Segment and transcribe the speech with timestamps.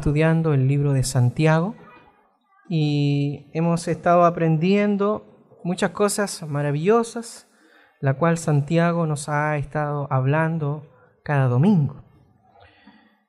[0.00, 1.74] estudiando el libro de Santiago
[2.70, 7.46] y hemos estado aprendiendo muchas cosas maravillosas,
[8.00, 10.86] la cual Santiago nos ha estado hablando
[11.22, 12.02] cada domingo.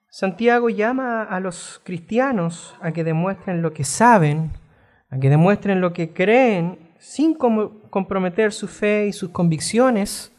[0.09, 4.53] Santiago llama a los cristianos a que demuestren lo que saben,
[5.09, 10.33] a que demuestren lo que creen sin comprometer su fe y sus convicciones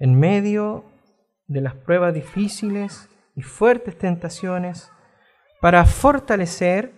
[0.00, 0.86] en medio
[1.46, 4.90] de las pruebas difíciles y fuertes tentaciones
[5.62, 6.92] para fortalecer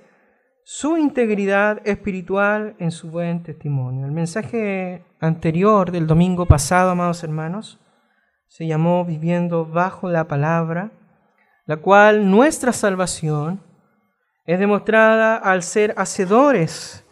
[0.64, 4.06] su integridad espiritual en su buen testimonio.
[4.06, 7.78] El mensaje anterior del domingo pasado, amados hermanos,
[8.48, 10.92] se llamó Viviendo bajo la palabra,
[11.66, 13.60] la cual nuestra salvación
[14.46, 17.04] es demostrada al ser hacedores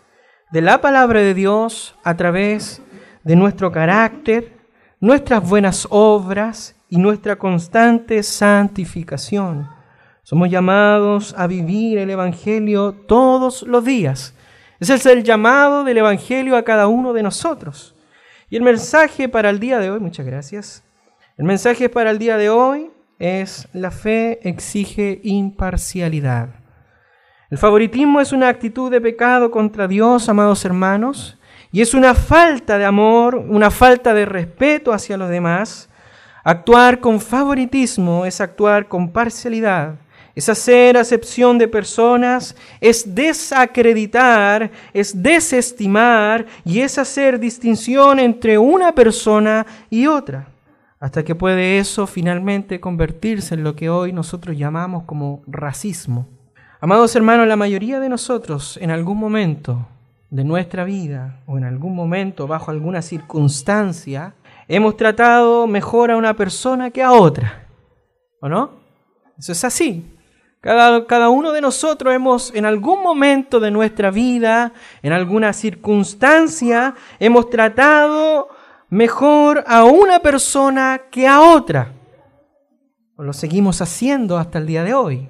[0.53, 2.81] de la palabra de Dios a través
[3.25, 4.57] de nuestro carácter,
[5.01, 9.69] nuestras buenas obras y nuestra constante santificación.
[10.33, 14.35] Somos llamados a vivir el Evangelio todos los días.
[14.81, 17.95] Ese es el llamado del Evangelio a cada uno de nosotros.
[18.49, 20.85] Y el mensaje para el día de hoy, muchas gracias.
[21.37, 26.49] El mensaje para el día de hoy es la fe exige imparcialidad.
[27.51, 31.39] El favoritismo es una actitud de pecado contra Dios, amados hermanos,
[31.73, 35.91] y es una falta de amor, una falta de respeto hacia los demás.
[36.43, 39.97] Actuar con favoritismo es actuar con parcialidad.
[40.35, 48.93] Es hacer acepción de personas, es desacreditar, es desestimar y es hacer distinción entre una
[48.93, 50.49] persona y otra.
[50.99, 56.29] Hasta que puede eso finalmente convertirse en lo que hoy nosotros llamamos como racismo.
[56.81, 59.87] Amados hermanos, la mayoría de nosotros en algún momento
[60.31, 64.35] de nuestra vida o en algún momento bajo alguna circunstancia
[64.67, 67.67] hemos tratado mejor a una persona que a otra.
[68.41, 68.71] ¿O no?
[69.39, 70.05] Eso es así.
[70.63, 76.95] Cada, cada, uno de nosotros hemos en algún momento de nuestra vida, en alguna circunstancia,
[77.19, 78.49] hemos tratado
[78.89, 81.95] mejor a una persona que a otra.
[83.17, 85.29] O lo seguimos haciendo hasta el día de hoy.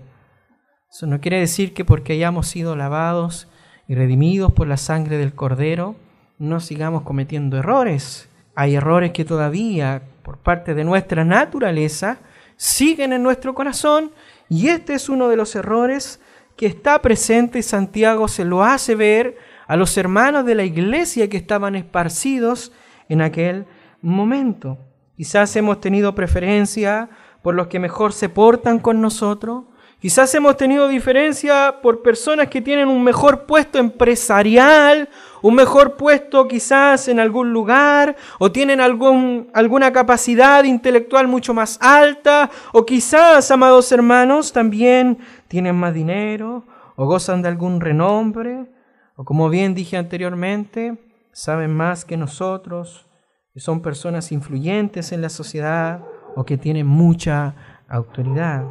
[0.90, 3.48] Eso no quiere decir que porque hayamos sido lavados
[3.88, 5.96] y redimidos por la sangre del Cordero,
[6.38, 8.28] no sigamos cometiendo errores.
[8.54, 12.18] Hay errores que todavía, por parte de nuestra naturaleza,
[12.56, 14.12] siguen en nuestro corazón
[14.52, 16.20] y este es uno de los errores
[16.58, 21.30] que está presente y Santiago se lo hace ver a los hermanos de la iglesia
[21.30, 22.70] que estaban esparcidos
[23.08, 23.64] en aquel
[24.02, 24.76] momento.
[25.16, 27.08] Quizás hemos tenido preferencia
[27.40, 29.64] por los que mejor se portan con nosotros,
[30.02, 35.08] Quizás hemos tenido diferencia por personas que tienen un mejor puesto empresarial,
[35.42, 42.50] un mejor puesto quizás en algún lugar, o tienen alguna capacidad intelectual mucho más alta,
[42.72, 48.68] o quizás, amados hermanos, también tienen más dinero, o gozan de algún renombre,
[49.14, 50.98] o como bien dije anteriormente,
[51.30, 53.06] saben más que nosotros,
[53.54, 56.00] que son personas influyentes en la sociedad,
[56.34, 57.54] o que tienen mucha
[57.88, 58.64] autoridad.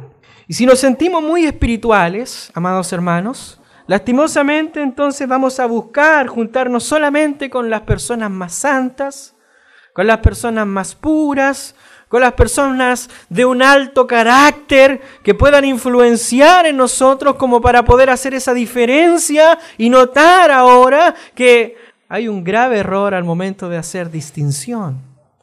[0.48, 7.48] Y si nos sentimos muy espirituales, amados hermanos, lastimosamente entonces vamos a buscar juntarnos solamente
[7.48, 9.34] con las personas más santas,
[9.92, 11.74] con las personas más puras,
[12.08, 18.10] con las personas de un alto carácter que puedan influenciar en nosotros como para poder
[18.10, 21.76] hacer esa diferencia y notar ahora que
[22.08, 25.00] hay un grave error al momento de hacer distinción.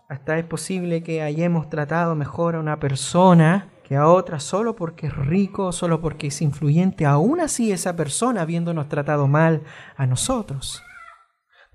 [0.08, 5.08] Hasta es posible que hayamos tratado mejor a una persona que a otra solo porque
[5.08, 9.64] es rico, solo porque es influyente, aún así esa persona habiéndonos tratado mal
[9.98, 10.84] a nosotros.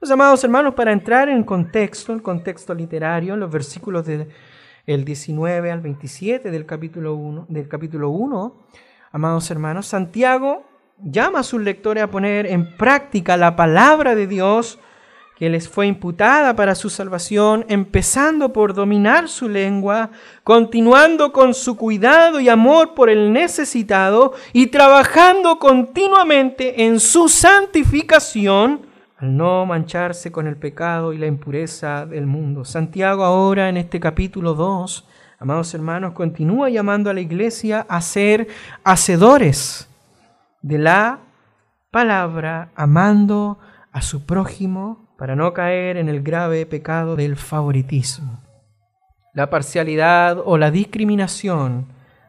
[0.00, 5.72] Los amados hermanos, para entrar en contexto, el contexto literario, en los versículos del 19
[5.72, 8.64] al 27 del capítulo 1, del capítulo 1,
[9.10, 10.62] amados hermanos, Santiago
[11.02, 14.78] llama a sus lectores a poner en práctica la palabra de Dios
[15.36, 20.10] que les fue imputada para su salvación, empezando por dominar su lengua,
[20.44, 28.86] continuando con su cuidado y amor por el necesitado y trabajando continuamente en su santificación,
[29.16, 32.64] al no mancharse con el pecado y la impureza del mundo.
[32.64, 35.08] Santiago ahora en este capítulo 2,
[35.40, 38.46] amados hermanos, continúa llamando a la iglesia a ser
[38.84, 39.88] hacedores
[40.62, 41.18] de la
[41.90, 43.58] palabra, amando
[43.90, 48.42] a su prójimo para no caer en el grave pecado del favoritismo.
[49.32, 51.86] La parcialidad o la discriminación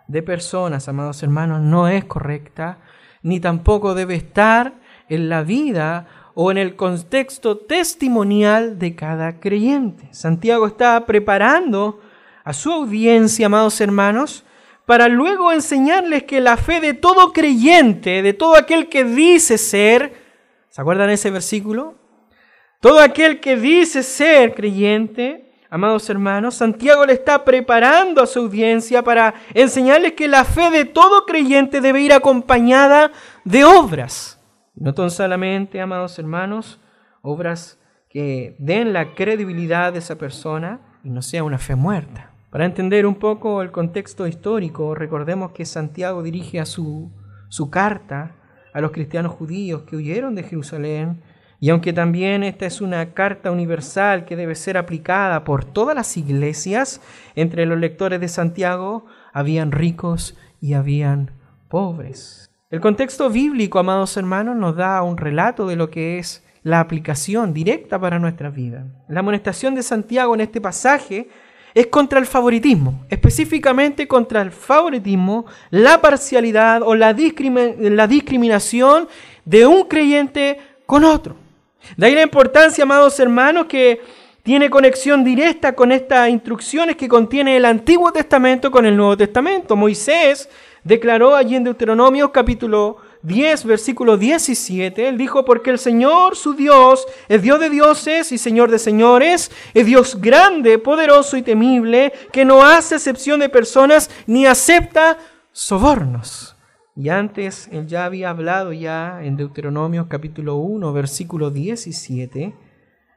[0.08, 2.78] de personas, amados hermanos, no es correcta,
[3.22, 4.76] ni tampoco debe estar
[5.10, 10.08] en la vida o en el contexto testimonial de cada creyente.
[10.14, 12.00] Santiago está preparando
[12.46, 14.46] a su audiencia, amados hermanos,
[14.86, 20.14] para luego enseñarles que la fe de todo creyente, de todo aquel que dice ser,
[20.70, 22.05] ¿se acuerdan ese versículo?
[22.80, 29.04] Todo aquel que dice ser creyente, amados hermanos, Santiago le está preparando a su audiencia
[29.04, 33.12] para enseñarles que la fe de todo creyente debe ir acompañada
[33.44, 34.40] de obras.
[34.76, 36.80] No tan solamente, amados hermanos,
[37.22, 37.80] obras
[38.10, 42.32] que den la credibilidad de esa persona y no sea una fe muerta.
[42.50, 47.12] Para entender un poco el contexto histórico, recordemos que Santiago dirige a su,
[47.50, 48.36] su carta
[48.74, 51.22] a los cristianos judíos que huyeron de Jerusalén
[51.60, 56.18] y aunque también esta es una carta universal que debe ser aplicada por todas las
[56.18, 57.02] iglesias,
[57.36, 61.32] entre los lectores de Santiago habían ricos y habían
[61.70, 62.50] pobres.
[62.70, 67.54] El contexto bíblico, amados hermanos, nos da un relato de lo que es la aplicación
[67.54, 68.86] directa para nuestra vida.
[69.08, 71.30] La amonestación de Santiago en este pasaje
[71.76, 77.16] es contra el favoritismo, específicamente contra el favoritismo, la parcialidad o la,
[77.80, 79.08] la discriminación
[79.46, 81.45] de un creyente con otro.
[81.98, 84.02] De ahí la importancia, amados hermanos, que
[84.44, 89.76] tiene conexión directa con estas instrucciones que contiene el Antiguo Testamento con el Nuevo Testamento.
[89.76, 90.48] Moisés
[90.84, 97.08] declaró allí en Deuteronomio capítulo 10, versículo 17, él dijo, porque el Señor, su Dios,
[97.28, 102.46] es Dios de dioses y Señor de señores, es Dios grande, poderoso y temible, que
[102.46, 105.18] no hace excepción de personas ni acepta
[105.52, 106.55] sobornos.
[106.96, 112.56] Y antes él ya había hablado ya en Deuteronomio capítulo 1, versículo 17,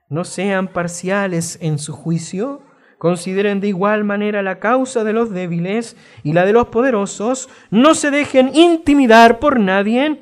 [0.09, 2.63] no sean parciales en su juicio,
[2.99, 7.49] Consideren de igual manera la causa de los débiles y la de los poderosos.
[7.71, 10.21] No se dejen intimidar por nadie,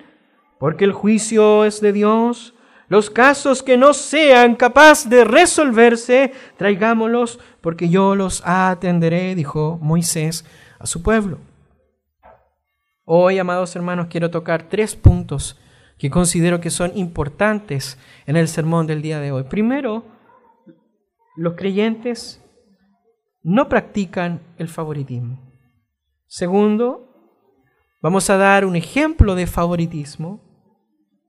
[0.58, 2.52] porque el juicio es de Dios.
[2.88, 10.44] Los casos que no sean capaces de resolverse, traigámoslos, porque yo los atenderé, dijo Moisés
[10.78, 11.38] a su pueblo.
[13.08, 15.56] Hoy, amados hermanos, quiero tocar tres puntos
[15.96, 19.44] que considero que son importantes en el sermón del día de hoy.
[19.44, 20.02] Primero,
[21.36, 22.44] los creyentes
[23.44, 25.38] no practican el favoritismo.
[26.26, 27.08] Segundo,
[28.02, 30.40] vamos a dar un ejemplo de favoritismo.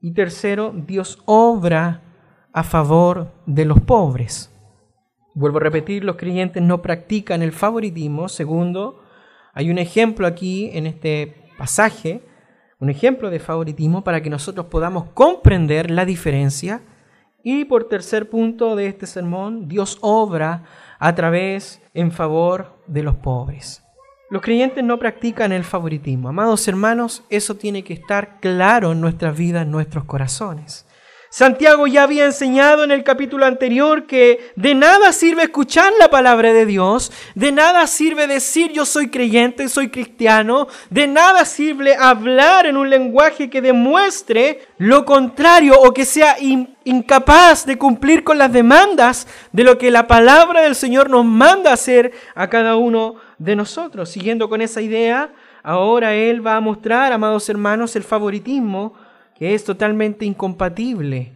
[0.02, 2.02] Y tercero, Dios obra
[2.54, 4.52] a favor de los pobres.
[5.36, 8.30] Vuelvo a repetir, los creyentes no practican el favoritismo.
[8.30, 9.04] Segundo,
[9.54, 12.22] hay un ejemplo aquí en este pasaje,
[12.80, 16.82] un ejemplo de favoritismo para que nosotros podamos comprender la diferencia.
[17.44, 20.64] Y por tercer punto de este sermón, Dios obra
[21.00, 23.84] a través en favor de los pobres.
[24.30, 26.30] Los creyentes no practican el favoritismo.
[26.30, 30.87] Amados hermanos, eso tiene que estar claro en nuestras vidas, en nuestros corazones.
[31.30, 36.54] Santiago ya había enseñado en el capítulo anterior que de nada sirve escuchar la palabra
[36.54, 42.66] de Dios, de nada sirve decir yo soy creyente, soy cristiano, de nada sirve hablar
[42.66, 46.38] en un lenguaje que demuestre lo contrario o que sea
[46.86, 51.74] incapaz de cumplir con las demandas de lo que la palabra del Señor nos manda
[51.74, 54.10] hacer a cada uno de nosotros.
[54.10, 58.94] Siguiendo con esa idea, ahora Él va a mostrar, amados hermanos, el favoritismo
[59.38, 61.32] que es totalmente incompatible.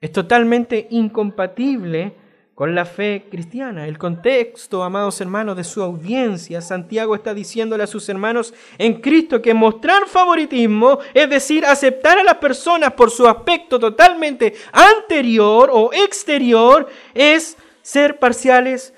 [0.00, 2.14] Es totalmente incompatible
[2.54, 3.86] con la fe cristiana.
[3.86, 9.40] El contexto, amados hermanos, de su audiencia, Santiago está diciéndole a sus hermanos en Cristo
[9.40, 15.92] que mostrar favoritismo, es decir, aceptar a las personas por su aspecto totalmente anterior o
[15.92, 18.94] exterior, es ser parciales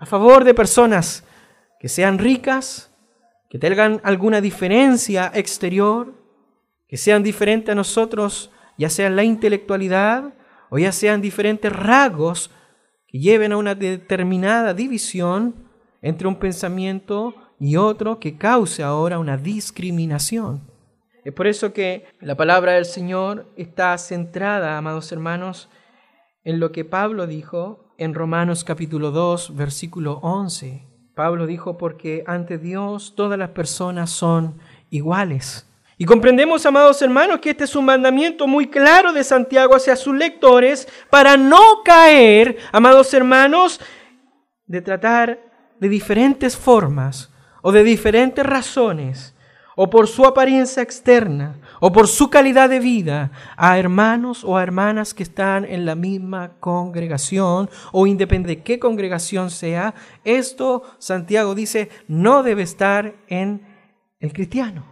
[0.00, 1.22] a favor de personas
[1.78, 2.90] que sean ricas,
[3.48, 6.21] que tengan alguna diferencia exterior,
[6.92, 10.34] que sean diferentes a nosotros, ya sea la intelectualidad
[10.68, 12.50] o ya sean diferentes rasgos
[13.06, 15.54] que lleven a una determinada división
[16.02, 20.68] entre un pensamiento y otro que cause ahora una discriminación.
[21.24, 25.70] Es por eso que la palabra del Señor está centrada, amados hermanos,
[26.44, 30.86] en lo que Pablo dijo en Romanos capítulo 2, versículo 11.
[31.14, 34.58] Pablo dijo, porque ante Dios todas las personas son
[34.90, 35.71] iguales.
[35.98, 40.16] Y comprendemos, amados hermanos, que este es un mandamiento muy claro de Santiago hacia sus
[40.16, 43.80] lectores para no caer, amados hermanos,
[44.66, 45.38] de tratar
[45.78, 47.30] de diferentes formas
[47.62, 49.34] o de diferentes razones,
[49.74, 54.62] o por su apariencia externa, o por su calidad de vida, a hermanos o a
[54.62, 59.94] hermanas que están en la misma congregación, o independiente de qué congregación sea,
[60.24, 63.62] esto, Santiago dice, no debe estar en
[64.20, 64.91] el cristiano.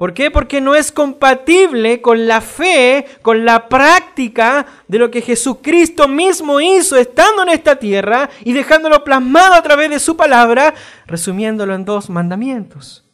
[0.00, 0.30] ¿Por qué?
[0.30, 6.58] Porque no es compatible con la fe, con la práctica de lo que Jesucristo mismo
[6.58, 10.72] hizo estando en esta tierra y dejándolo plasmado a través de su palabra,
[11.06, 13.04] resumiéndolo en dos mandamientos,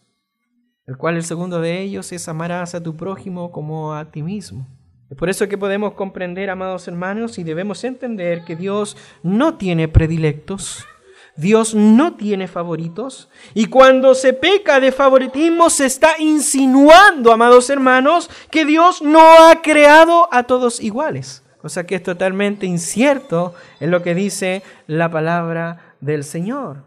[0.87, 4.69] el cual el segundo de ellos es amarás a tu prójimo como a ti mismo.
[5.11, 9.89] Es por eso que podemos comprender, amados hermanos, y debemos entender que Dios no tiene
[9.89, 10.87] predilectos,
[11.37, 18.31] Dios no tiene favoritos y cuando se peca de favoritismo se está insinuando, amados hermanos,
[18.51, 21.43] que Dios no ha creado a todos iguales.
[21.63, 26.85] O sea que es totalmente incierto en lo que dice la palabra del Señor.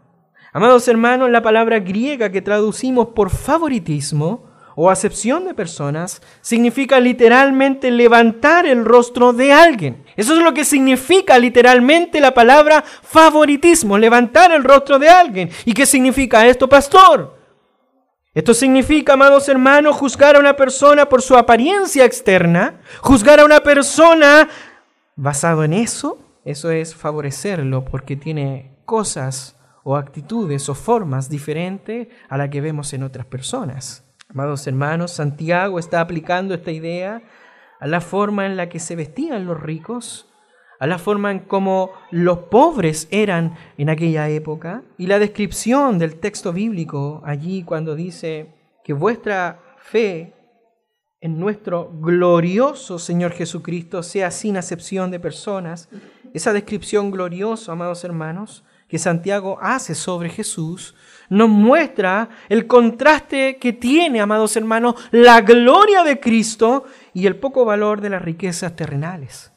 [0.52, 7.90] Amados hermanos, la palabra griega que traducimos por favoritismo o acepción de personas significa literalmente
[7.90, 10.02] levantar el rostro de alguien.
[10.20, 15.48] Eso es lo que significa literalmente la palabra favoritismo, levantar el rostro de alguien.
[15.64, 17.38] ¿Y qué significa esto, pastor?
[18.34, 23.60] Esto significa, amados hermanos, juzgar a una persona por su apariencia externa, juzgar a una
[23.60, 24.46] persona
[25.16, 32.36] basado en eso, eso es favorecerlo porque tiene cosas o actitudes o formas diferentes a
[32.36, 34.04] la que vemos en otras personas.
[34.28, 37.22] Amados hermanos, Santiago está aplicando esta idea
[37.80, 40.28] a la forma en la que se vestían los ricos,
[40.78, 46.20] a la forma en cómo los pobres eran en aquella época, y la descripción del
[46.20, 50.34] texto bíblico allí cuando dice que vuestra fe
[51.20, 55.88] en nuestro glorioso Señor Jesucristo sea sin acepción de personas,
[56.32, 60.94] esa descripción gloriosa, amados hermanos, que Santiago hace sobre Jesús,
[61.28, 67.64] nos muestra el contraste que tiene, amados hermanos, la gloria de Cristo y el poco
[67.64, 69.52] valor de las riquezas terrenales.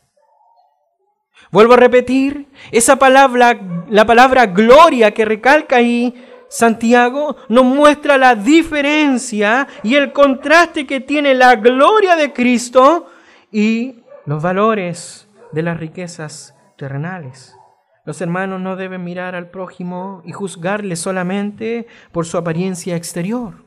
[1.51, 3.59] Vuelvo a repetir, esa palabra,
[3.89, 6.13] la palabra gloria que recalca ahí
[6.47, 13.07] Santiago, nos muestra la diferencia y el contraste que tiene la gloria de Cristo
[13.51, 13.95] y
[14.27, 17.55] los valores de las riquezas terrenales.
[18.05, 23.63] Los hermanos no deben mirar al prójimo y juzgarle solamente por su apariencia exterior.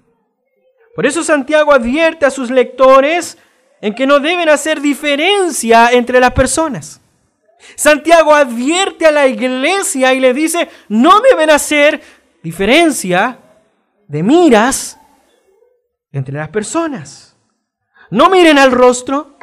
[0.95, 3.39] Por eso Santiago advierte a sus lectores
[3.81, 7.01] en que no deben hacer diferencia entre las personas.
[7.75, 12.03] Santiago advierte a la iglesia y le dice, no deben hacer
[12.43, 13.39] diferencia
[14.07, 14.99] de miras
[16.13, 17.37] entre las personas.
[18.11, 19.39] No miren al rostro,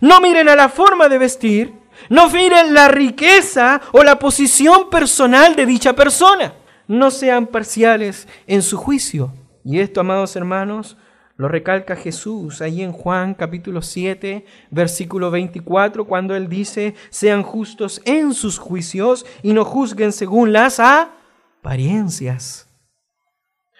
[0.00, 1.74] no miren a la forma de vestir,
[2.08, 6.54] no miren la riqueza o la posición personal de dicha persona.
[6.88, 9.32] No sean parciales en su juicio.
[9.64, 10.96] Y esto, amados hermanos,
[11.36, 18.00] lo recalca Jesús ahí en Juan capítulo 7, versículo 24, cuando él dice, sean justos
[18.04, 22.66] en sus juicios y no juzguen según las apariencias.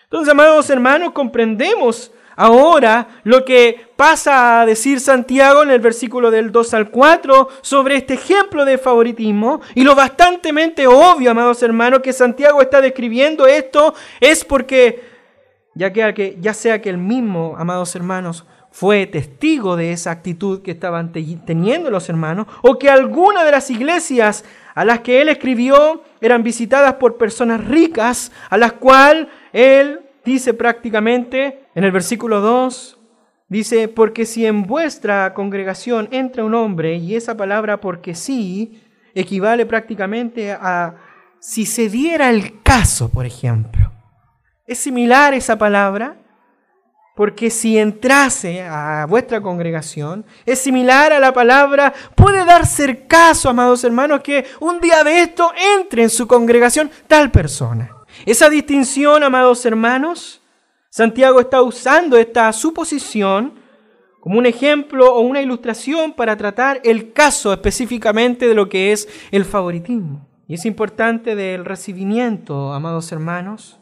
[0.05, 6.53] Entonces, amados hermanos, comprendemos Ahora, lo que pasa a decir Santiago en el versículo del
[6.53, 12.13] 2 al 4 sobre este ejemplo de favoritismo, y lo bastantemente obvio, amados hermanos, que
[12.13, 15.03] Santiago está describiendo esto, es porque,
[15.75, 20.73] ya, que, ya sea que el mismo, amados hermanos, fue testigo de esa actitud que
[20.73, 26.03] estaban teniendo los hermanos, o que alguna de las iglesias a las que él escribió
[26.21, 32.99] eran visitadas por personas ricas, a las cuales él dice prácticamente en el versículo 2,
[33.49, 38.83] dice, porque si en vuestra congregación entra un hombre, y esa palabra porque sí
[39.15, 40.97] equivale prácticamente a
[41.39, 43.93] si se diera el caso, por ejemplo.
[44.67, 46.17] Es similar esa palabra,
[47.15, 53.51] porque si entrase a vuestra congregación, es similar a la palabra, puede darse el caso,
[53.51, 57.91] amados hermanos, que un día de esto entre en su congregación tal persona.
[58.25, 60.41] Esa distinción, amados hermanos,
[60.97, 63.53] Santiago está usando esta suposición
[64.19, 69.07] como un ejemplo o una ilustración para tratar el caso específicamente de lo que es
[69.31, 70.27] el favoritismo.
[70.49, 73.79] Y es importante del recibimiento, amados hermanos,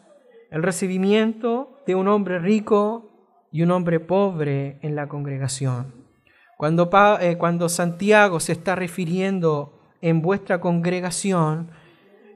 [0.50, 3.12] el recibimiento de un hombre rico
[3.52, 5.94] y un hombre pobre en la congregación.
[6.56, 6.90] Cuando,
[7.20, 11.70] eh, cuando Santiago se está refiriendo en vuestra congregación,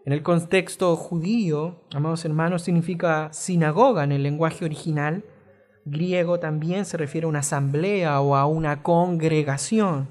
[0.08, 5.22] en el contexto judío, amados hermanos, significa sinagoga en el lenguaje original.
[5.84, 10.08] Griego también se refiere a una asamblea o a una congregación.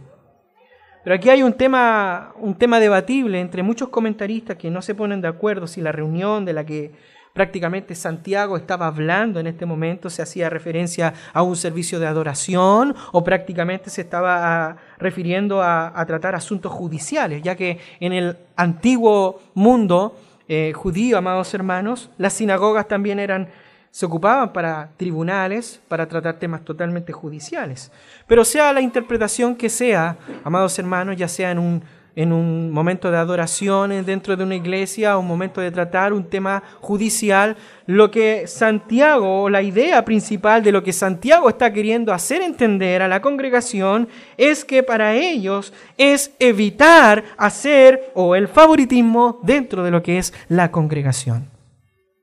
[1.03, 5.19] Pero aquí hay un tema, un tema debatible entre muchos comentaristas que no se ponen
[5.19, 6.91] de acuerdo si la reunión de la que
[7.37, 12.95] Prácticamente Santiago estaba hablando en este momento, se hacía referencia a un servicio de adoración
[13.11, 19.39] o prácticamente se estaba ah, refiriendo a, tratar asuntos judiciales, ya que en el antiguo
[19.53, 20.15] mundo
[20.47, 23.49] eh, judío, amados hermanos, las sinagogas también eran
[23.91, 27.91] se ocupaban para tribunales, para tratar temas totalmente judiciales.
[28.25, 31.83] Pero sea la interpretación que sea, amados hermanos, ya sea en un
[32.17, 36.63] en un momento de adoración dentro de una iglesia, un momento de tratar un tema
[36.81, 37.55] judicial,
[37.85, 43.03] lo que Santiago, o la idea principal de lo que Santiago está queriendo hacer entender
[43.03, 49.91] a la congregación es que para ellos es evitar hacer o el favoritismo dentro de
[49.91, 51.56] lo que es la congregación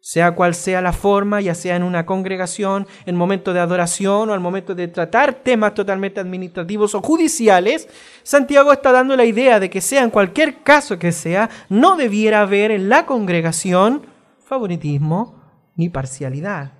[0.04, 4.34] sea cual sea la forma, ya sea en una congregación, en momento de adoración o
[4.34, 7.88] al momento de tratar temas totalmente administrativos o judiciales,
[8.22, 12.42] Santiago está dando la idea de que sea en cualquier caso que sea, no debiera
[12.42, 14.02] haber en la congregación
[14.46, 15.42] favoritismo
[15.74, 16.72] ni parcialidad.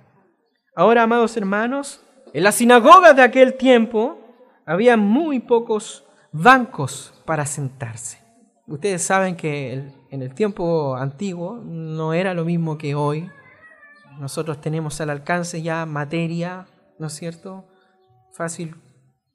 [0.75, 4.19] Ahora, amados hermanos, en las sinagogas de aquel tiempo
[4.67, 8.19] había muy pocos bancos para sentarse.
[8.67, 9.83] Ustedes saben que
[10.15, 13.29] en el tiempo antiguo no era lo mismo que hoy.
[14.19, 16.65] Nosotros tenemos al alcance ya materia,
[16.97, 17.65] ¿no es cierto?
[18.33, 18.75] Fácil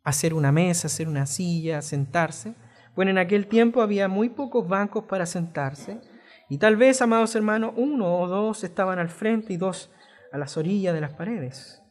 [0.02, 2.54] hacer una mesa, hacer una silla, sentarse.
[2.96, 6.00] Bueno, en aquel tiempo había muy pocos bancos para sentarse
[6.48, 9.90] y tal vez, amados hermanos, uno o dos estaban al frente y dos
[10.32, 11.82] a las orillas de las paredes.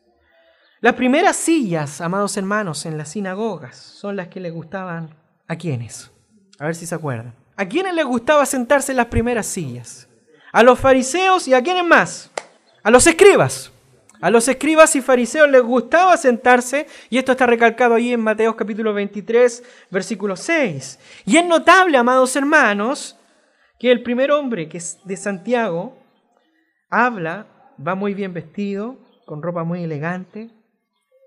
[0.81, 5.15] Las primeras sillas, amados hermanos, en las sinagogas son las que les gustaban
[5.47, 6.11] a quienes.
[6.57, 7.38] A ver si se acuerdan.
[7.59, 10.07] ¿A quiénes les gustaba sentarse en las primeras sillas?
[10.53, 12.31] A los fariseos y a quiénes más?
[12.83, 13.69] A los escribas.
[14.21, 18.55] A los escribas y fariseos les gustaba sentarse, y esto está recalcado ahí en Mateo
[18.55, 19.61] capítulo 23,
[19.91, 20.99] versículo 6.
[21.25, 23.19] Y es notable, amados hermanos,
[23.77, 25.97] que el primer hombre, que es de Santiago,
[26.89, 30.49] habla, va muy bien vestido, con ropa muy elegante,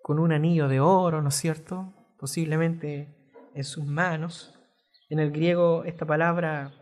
[0.02, 1.92] con un anillo de oro, ¿no es cierto?
[2.18, 3.14] Posiblemente
[3.54, 4.58] en sus manos.
[5.12, 6.72] En el griego esta palabra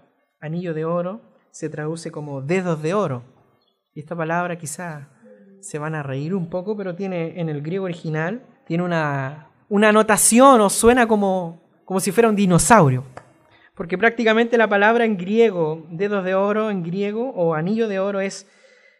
[0.40, 1.20] anillo de oro
[1.50, 3.24] se traduce como dedos de oro.
[3.92, 5.08] Y esta palabra quizá
[5.58, 9.88] se van a reír un poco, pero tiene en el griego original, tiene una, una
[9.88, 13.02] anotación o suena como, como si fuera un dinosaurio.
[13.74, 18.20] Porque prácticamente la palabra en griego, dedos de oro en griego o anillo de oro
[18.20, 18.46] es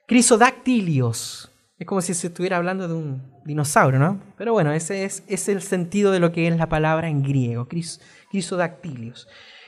[0.09, 1.50] crisodactilios.
[1.81, 4.21] Es como si se estuviera hablando de un dinosaurio, ¿no?
[4.37, 8.03] Pero bueno, ese es, el sentido de lo que es la palabra en griego, cris,
[8.31, 9.27] crisodactilios.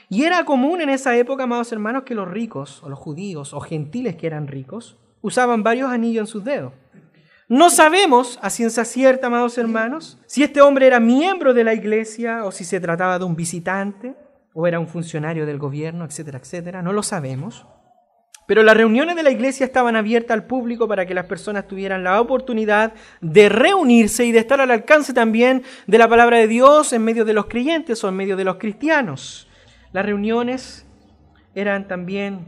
[0.09, 3.59] Y era común en esa época, amados hermanos, que los ricos, o los judíos, o
[3.61, 6.73] gentiles que eran ricos, usaban varios anillos en sus dedos.
[7.49, 12.45] No sabemos a ciencia cierta, amados hermanos, si este hombre era miembro de la iglesia
[12.45, 14.15] o si se trataba de un visitante
[14.53, 16.83] o era un funcionario del gobierno, etcétera, etcétera.
[16.83, 17.65] No lo sabemos.
[18.45, 22.03] Pero las reuniones de la iglesia estaban abiertas al público para que las personas tuvieran
[22.03, 26.91] la oportunidad de reunirse y de estar al alcance también de la palabra de Dios
[26.91, 29.47] en medio de los creyentes o en medio de los cristianos.
[29.93, 30.85] Las reuniones
[31.55, 32.45] eran también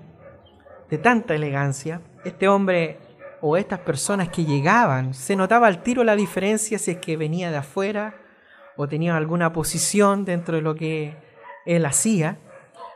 [0.89, 2.01] de tanta elegancia.
[2.25, 2.99] Este hombre
[3.41, 7.51] o estas personas que llegaban, se notaba al tiro la diferencia si es que venía
[7.51, 8.15] de afuera
[8.75, 11.15] o tenía alguna posición dentro de lo que
[11.65, 12.37] él hacía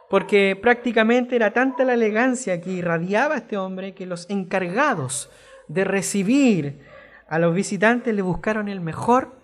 [0.09, 5.29] porque prácticamente era tanta la elegancia que irradiaba este hombre que los encargados
[5.67, 6.79] de recibir
[7.27, 9.35] a los visitantes le buscaron el mejor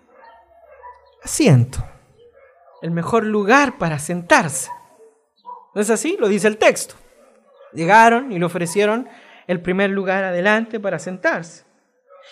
[1.24, 1.86] asiento,
[2.82, 4.72] el mejor lugar para sentarse.
[5.76, 6.18] ¿No es así?
[6.20, 6.96] Lo dice el texto.
[7.74, 9.08] Llegaron y le ofrecieron
[9.46, 11.64] el primer lugar adelante para sentarse.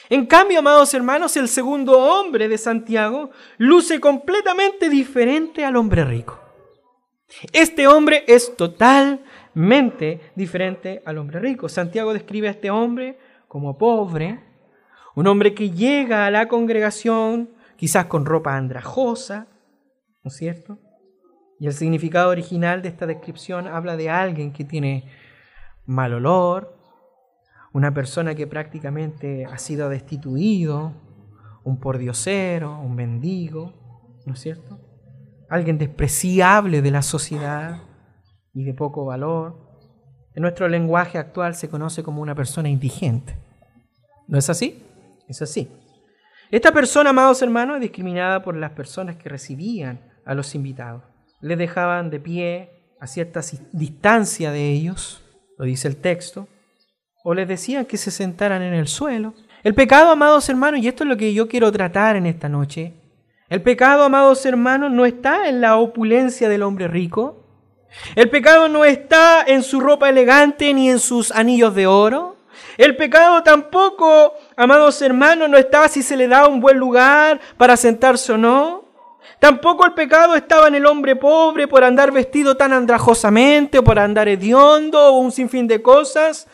[0.09, 6.42] En cambio, amados hermanos, el segundo hombre de Santiago luce completamente diferente al hombre rico.
[7.51, 11.69] Este hombre es totalmente diferente al hombre rico.
[11.69, 13.17] Santiago describe a este hombre
[13.47, 14.39] como pobre,
[15.15, 19.47] un hombre que llega a la congregación quizás con ropa andrajosa,
[20.23, 20.79] ¿no es cierto?
[21.59, 25.09] Y el significado original de esta descripción habla de alguien que tiene
[25.85, 26.77] mal olor,
[27.73, 30.93] una persona que prácticamente ha sido destituido,
[31.63, 33.73] un pordiosero, un mendigo,
[34.25, 34.79] ¿no es cierto?
[35.53, 37.83] Alguien despreciable de la sociedad
[38.55, 39.55] y de poco valor.
[40.33, 43.37] En nuestro lenguaje actual se conoce como una persona indigente.
[44.27, 44.83] ¿No es así?
[45.27, 45.69] Es así.
[46.49, 51.03] Esta persona, amados hermanos, es discriminada por las personas que recibían a los invitados.
[51.39, 53.41] Les dejaban de pie a cierta
[53.73, 55.23] distancia de ellos,
[55.59, 56.47] lo dice el texto,
[57.23, 59.35] o les decían que se sentaran en el suelo.
[59.63, 63.02] El pecado, amados hermanos, y esto es lo que yo quiero tratar en esta noche,
[63.53, 67.45] el pecado, amados hermanos, no está en la opulencia del hombre rico.
[68.15, 72.37] El pecado no está en su ropa elegante ni en sus anillos de oro.
[72.79, 77.77] El pecado tampoco, amados hermanos, no está si se le da un buen lugar para
[77.77, 78.85] sentarse o no.
[79.37, 83.99] Tampoco el pecado estaba en el hombre pobre por andar vestido tan andrajosamente o por
[83.99, 86.47] andar hediondo o un sinfín de cosas.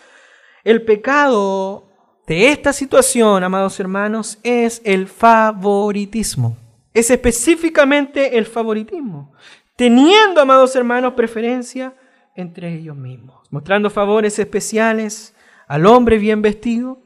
[0.66, 1.86] El pecado
[2.28, 6.58] de esta situación, amados hermanos, es el favoritismo.
[6.94, 9.34] Es específicamente el favoritismo.
[9.76, 11.96] Teniendo, amados hermanos, preferencia
[12.36, 13.48] entre ellos mismos.
[13.52, 15.36] Mostrando favores especiales
[15.68, 17.02] al hombre bien vestido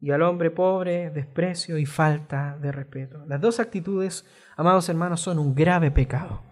[0.00, 3.24] y al hombre pobre, desprecio y falta de respeto.
[3.26, 4.24] Las dos actitudes,
[4.56, 6.42] amados hermanos, son un grave pecado.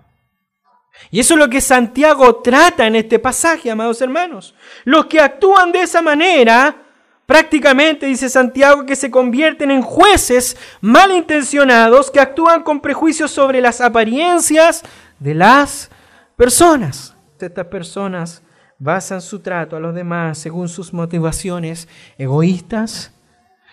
[1.11, 4.55] Y eso es lo que Santiago trata en este pasaje, amados hermanos.
[4.85, 6.86] Los que actúan de esa manera
[7.27, 13.81] Prácticamente, dice Santiago, que se convierten en jueces malintencionados que actúan con prejuicios sobre las
[13.81, 14.83] apariencias
[15.19, 15.91] de las
[16.37, 17.17] personas.
[17.41, 18.43] Estas personas
[18.79, 23.13] basan su trato a los demás según sus motivaciones egoístas,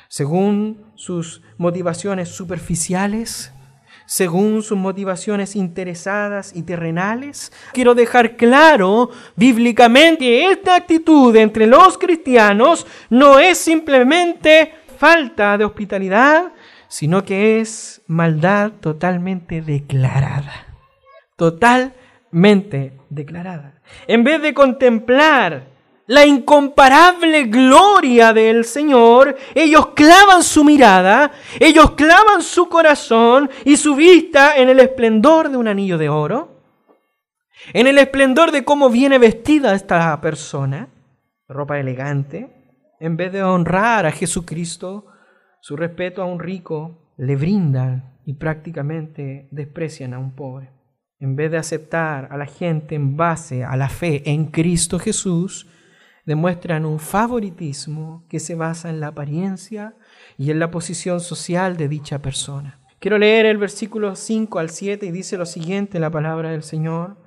[0.10, 3.53] según sus motivaciones superficiales,
[4.06, 7.52] según sus motivaciones interesadas y terrenales.
[7.74, 15.66] Quiero dejar claro bíblicamente que esta actitud entre los cristianos no es simplemente falta de
[15.66, 16.54] hospitalidad,
[16.88, 20.68] sino que es maldad totalmente declarada.
[21.36, 23.82] Totalmente declarada.
[24.08, 25.73] En vez de contemplar
[26.08, 33.96] la incomparable gloria del Señor, ellos clavan su mirada, ellos clavan su corazón y su
[33.96, 36.62] vista en el esplendor de un anillo de oro,
[37.72, 40.90] en el esplendor de cómo viene vestida esta persona,
[41.48, 42.50] ropa elegante,
[43.00, 45.06] en vez de honrar a Jesucristo,
[45.62, 50.72] su respeto a un rico, le brindan y prácticamente desprecian a un pobre.
[51.20, 55.70] En vez de aceptar a la gente en base a la fe en Cristo Jesús,
[56.26, 59.96] demuestran un favoritismo que se basa en la apariencia
[60.38, 62.80] y en la posición social de dicha persona.
[63.00, 67.18] Quiero leer el versículo 5 al 7 y dice lo siguiente la palabra del Señor.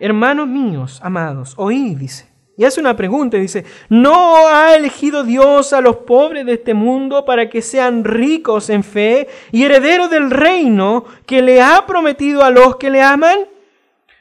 [0.00, 2.32] Hermanos míos, amados, oí, dice.
[2.56, 7.24] Y hace una pregunta, dice, ¿no ha elegido Dios a los pobres de este mundo
[7.24, 12.50] para que sean ricos en fe y herederos del reino que le ha prometido a
[12.50, 13.38] los que le aman?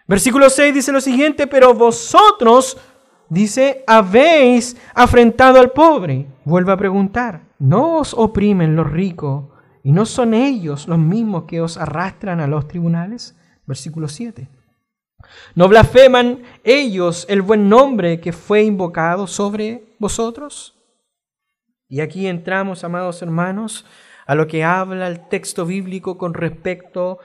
[0.08, 2.78] Versículo 6 dice lo siguiente, pero vosotros
[3.32, 6.28] Dice, habéis afrentado al pobre.
[6.44, 9.46] Vuelve a preguntar, ¿no os oprimen los ricos
[9.84, 13.38] y no son ellos los mismos que os arrastran a los tribunales?
[13.66, 14.50] Versículo 7.
[15.56, 20.78] ¿No blasfeman ellos el buen nombre que fue invocado sobre vosotros?
[21.88, 23.86] Y aquí entramos, amados hermanos,
[24.28, 27.20] a lo que habla el texto bíblico con respecto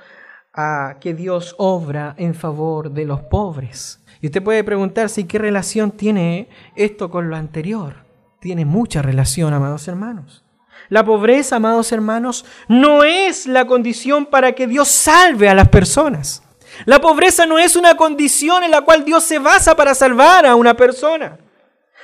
[0.55, 4.06] a que Dios obra en favor de los pobres.
[4.20, 8.05] Y usted puede preguntarse, ¿qué relación tiene esto con lo anterior?
[8.40, 10.44] Tiene mucha relación, amados hermanos.
[10.88, 16.42] La pobreza, amados hermanos, no es la condición para que Dios salve a las personas.
[16.85, 20.55] La pobreza no es una condición en la cual Dios se basa para salvar a
[20.55, 21.38] una persona.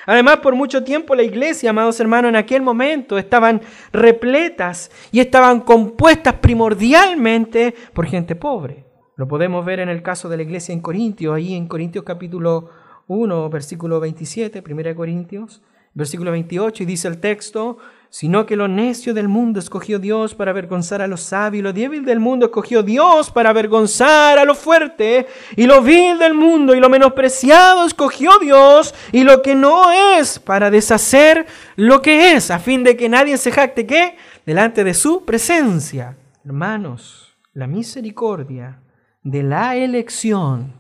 [0.07, 3.61] Además, por mucho tiempo la iglesia, amados hermanos, en aquel momento estaban
[3.93, 8.85] repletas y estaban compuestas primordialmente por gente pobre.
[9.17, 12.71] Lo podemos ver en el caso de la iglesia en Corintios, ahí en Corintios capítulo
[13.09, 15.61] 1, versículo 27, 1 Corintios,
[15.93, 17.77] versículo 28, y dice el texto,
[18.09, 22.07] sino que lo necio del mundo escogió Dios para avergonzar a los sabios, lo débil
[22.07, 26.81] del mundo escogió Dios para avergonzar a lo fuerte, y lo vil del mundo y
[26.81, 31.47] lo menospreciado escogió Dios, y lo que no es para deshacer
[31.77, 36.17] lo que es, a fin de que nadie se jacte que delante de su presencia.
[36.47, 38.79] Hermanos, la misericordia
[39.23, 40.75] de la elección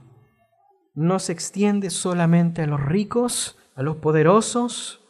[0.94, 5.00] no se extiende solamente a los ricos, a los poderosos,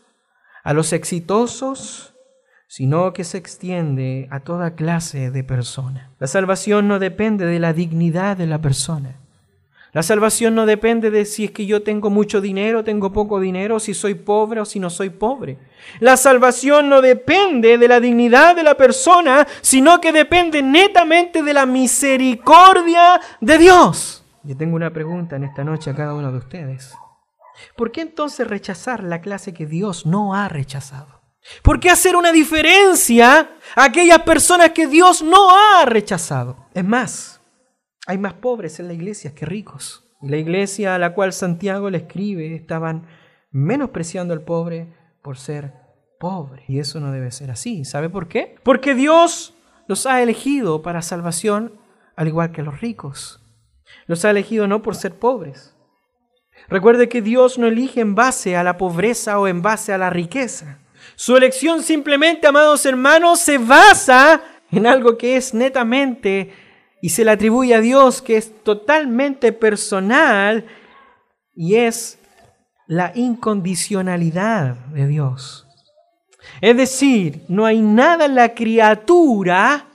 [0.62, 2.14] a los exitosos,
[2.68, 6.10] sino que se extiende a toda clase de personas.
[6.18, 9.21] La salvación no depende de la dignidad de la persona.
[9.92, 13.78] La salvación no depende de si es que yo tengo mucho dinero, tengo poco dinero,
[13.78, 15.58] si soy pobre o si no soy pobre.
[16.00, 21.52] La salvación no depende de la dignidad de la persona, sino que depende netamente de
[21.52, 24.24] la misericordia de Dios.
[24.44, 26.94] Yo tengo una pregunta en esta noche a cada uno de ustedes.
[27.76, 31.20] ¿Por qué entonces rechazar la clase que Dios no ha rechazado?
[31.62, 36.56] ¿Por qué hacer una diferencia a aquellas personas que Dios no ha rechazado?
[36.72, 37.41] Es más,
[38.06, 40.04] hay más pobres en la iglesia que ricos.
[40.20, 43.06] Y la iglesia a la cual Santiago le escribe estaban
[43.50, 44.88] menospreciando al pobre
[45.20, 45.72] por ser
[46.18, 46.64] pobre.
[46.68, 47.84] Y eso no debe ser así.
[47.84, 48.56] ¿Sabe por qué?
[48.62, 49.54] Porque Dios
[49.88, 51.80] los ha elegido para salvación
[52.16, 53.40] al igual que los ricos.
[54.06, 55.74] Los ha elegido no por ser pobres.
[56.68, 60.10] Recuerde que Dios no elige en base a la pobreza o en base a la
[60.10, 60.78] riqueza.
[61.16, 66.52] Su elección simplemente, amados hermanos, se basa en algo que es netamente
[67.02, 70.64] y se le atribuye a Dios que es totalmente personal
[71.54, 72.18] y es
[72.86, 75.66] la incondicionalidad de Dios.
[76.60, 79.86] Es decir, no hay nada en la criatura,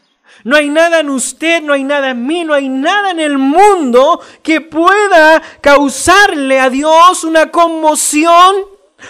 [0.44, 3.38] no hay nada en usted, no hay nada en mí, no hay nada en el
[3.38, 8.54] mundo que pueda causarle a Dios una conmoción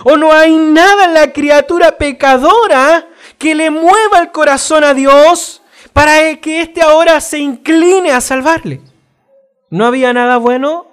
[0.03, 3.07] o no hay nada en la criatura pecadora
[3.39, 5.63] que le mueva el corazón a Dios
[5.97, 8.81] para que éste ahora se incline a salvarle.
[9.71, 10.85] No había nada bueno,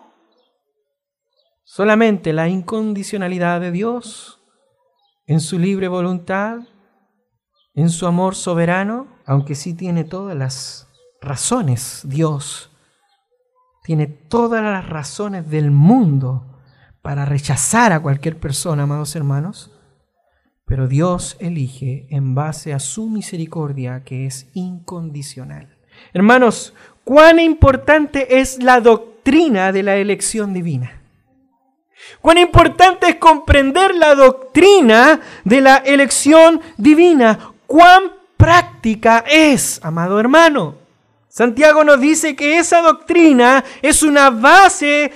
[1.62, 4.40] solamente la incondicionalidad de Dios
[5.26, 6.60] en su libre voluntad,
[7.74, 10.88] en su amor soberano, aunque sí tiene todas las
[11.20, 12.70] razones, Dios
[13.82, 16.62] tiene todas las razones del mundo
[17.02, 19.70] para rechazar a cualquier persona, amados hermanos,
[20.64, 25.76] pero Dios elige en base a su misericordia que es incondicional.
[26.12, 26.74] Hermanos,
[27.04, 31.00] cuán importante es la doctrina de la elección divina.
[32.20, 37.52] Cuán importante es comprender la doctrina de la elección divina.
[37.66, 40.76] Cuán práctica es, amado hermano.
[41.28, 45.12] Santiago nos dice que esa doctrina es una base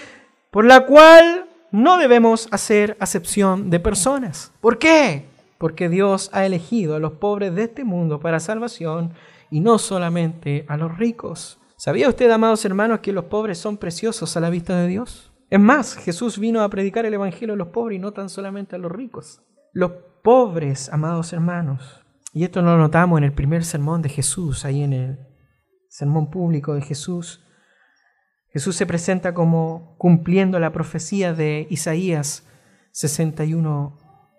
[0.51, 4.51] por la cual no debemos hacer acepción de personas.
[4.61, 5.28] ¿Por qué?
[5.59, 9.13] Porque Dios ha elegido a los pobres de este mundo para salvación
[9.51, 11.61] y no solamente a los ricos.
[11.77, 15.33] ¿Sabía usted, amados hermanos, que los pobres son preciosos a la vista de Dios?
[15.51, 18.77] Es más, Jesús vino a predicar el Evangelio a los pobres y no tan solamente
[18.77, 19.43] a los ricos.
[19.73, 19.93] Los
[20.23, 24.93] pobres, amados hermanos, y esto lo notamos en el primer sermón de Jesús, ahí en
[24.93, 25.19] el
[25.89, 27.43] sermón público de Jesús,
[28.51, 32.47] Jesús se presenta como cumpliendo la profecía de Isaías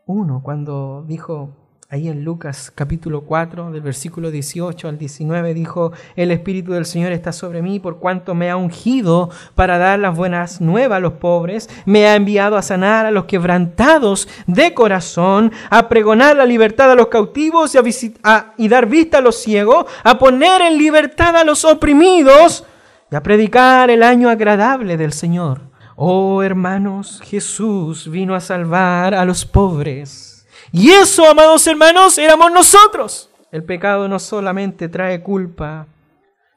[0.10, 1.52] 61.1, cuando dijo
[1.92, 7.12] ahí en Lucas capítulo 4, del versículo 18 al 19, dijo, el Espíritu del Señor
[7.12, 11.14] está sobre mí por cuanto me ha ungido para dar las buenas nuevas a los
[11.14, 16.92] pobres, me ha enviado a sanar a los quebrantados de corazón, a pregonar la libertad
[16.92, 17.78] a los cautivos y,
[18.24, 22.66] a y dar vista a los ciegos, a poner en libertad a los oprimidos
[23.12, 25.69] y a predicar el año agradable del Señor.
[26.02, 30.48] Oh hermanos, Jesús vino a salvar a los pobres.
[30.72, 33.30] Y eso, amados hermanos, éramos nosotros.
[33.52, 35.88] El pecado no solamente trae culpa,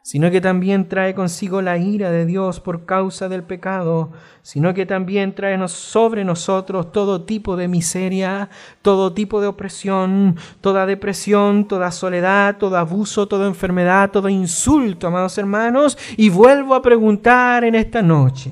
[0.02, 4.10] sino que también trae consigo la ira de Dios por causa del pecado,
[4.42, 8.50] sino que también trae sobre nosotros todo tipo de miseria,
[8.82, 15.38] todo tipo de opresión, toda depresión, toda soledad, todo abuso, toda enfermedad, todo insulto, amados
[15.38, 15.96] hermanos.
[16.16, 18.50] Y vuelvo a preguntar en esta noche,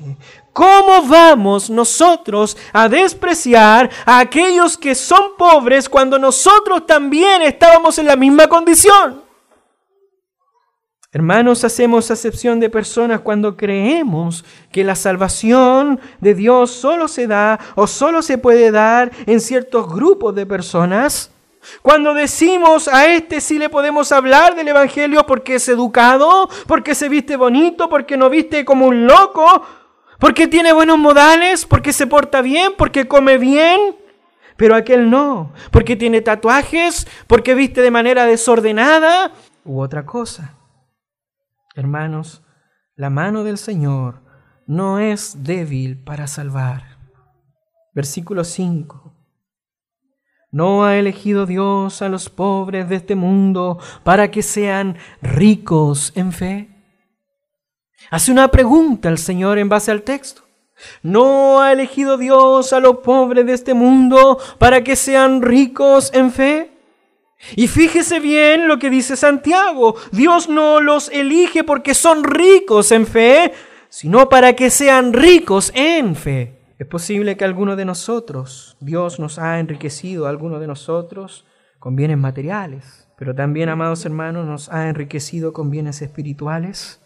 [0.53, 8.07] ¿Cómo vamos nosotros a despreciar a aquellos que son pobres cuando nosotros también estábamos en
[8.07, 9.30] la misma condición?
[11.13, 17.59] Hermanos, hacemos acepción de personas cuando creemos que la salvación de Dios solo se da
[17.75, 21.29] o solo se puede dar en ciertos grupos de personas.
[21.81, 27.09] Cuando decimos a este sí le podemos hablar del Evangelio porque es educado, porque se
[27.09, 29.63] viste bonito, porque no viste como un loco,
[30.17, 33.97] porque tiene buenos modales, porque se porta bien, porque come bien,
[34.55, 39.33] pero aquel no, porque tiene tatuajes, porque viste de manera desordenada
[39.65, 40.55] u otra cosa.
[41.75, 42.43] Hermanos,
[42.95, 44.21] la mano del Señor
[44.67, 46.97] no es débil para salvar.
[47.93, 49.13] Versículo 5.
[50.51, 56.33] ¿No ha elegido Dios a los pobres de este mundo para que sean ricos en
[56.33, 56.69] fe?
[58.09, 60.41] Hace una pregunta el Señor en base al texto.
[61.03, 66.31] ¿No ha elegido Dios a los pobres de este mundo para que sean ricos en
[66.31, 66.71] fe?
[67.55, 69.95] Y fíjese bien lo que dice Santiago.
[70.11, 73.53] Dios no los elige porque son ricos en fe,
[73.89, 76.61] sino para que sean ricos en fe.
[76.79, 81.45] Es posible que alguno de nosotros, Dios nos ha enriquecido alguno de nosotros
[81.77, 87.01] con bienes materiales, pero también, amados hermanos, nos ha enriquecido con bienes espirituales,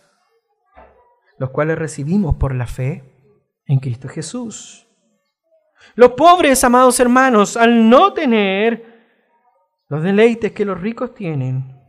[1.38, 3.04] los cuales recibimos por la fe
[3.66, 4.88] en Cristo Jesús.
[5.96, 8.95] Los pobres, amados hermanos, al no tener
[9.88, 11.80] los deleites que los ricos tienen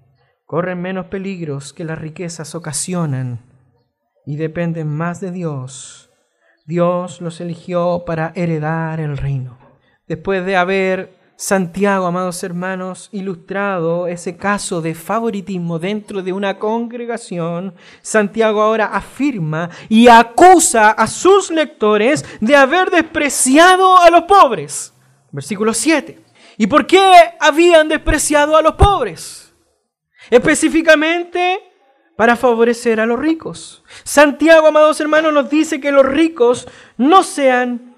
[0.44, 3.40] corren menos peligros que las riquezas ocasionan
[4.26, 6.10] y dependen más de Dios.
[6.66, 9.58] Dios los eligió para heredar el reino.
[10.06, 17.74] Después de haber Santiago, amados hermanos, ilustrado ese caso de favoritismo dentro de una congregación,
[18.02, 24.92] Santiago ahora afirma y acusa a sus lectores de haber despreciado a los pobres.
[25.32, 26.25] Versículo 7.
[26.58, 29.54] ¿Y por qué habían despreciado a los pobres?
[30.30, 31.60] Específicamente
[32.16, 33.84] para favorecer a los ricos.
[34.04, 36.66] Santiago, amados hermanos, nos dice que los ricos
[36.96, 37.94] no sean,